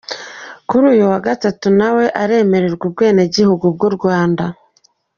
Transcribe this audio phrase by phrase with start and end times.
[0.67, 4.45] Kuri uyu wa Gatatu nawe aremererwa ubwenegihugu bw'u Rwanda.